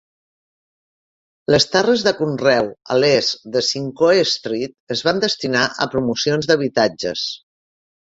[1.55, 7.27] Les terres de conreu a l'est de Simcoe Street es van destinar a promocions d'habitatges.